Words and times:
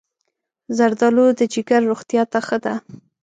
زردالو 0.77 1.25
د 1.39 1.41
جگر 1.53 1.81
روغتیا 1.89 2.23
ته 2.31 2.39
ښه 2.47 2.57
ده. 2.63 2.73